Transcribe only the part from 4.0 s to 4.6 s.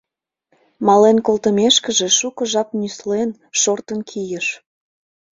кийыш.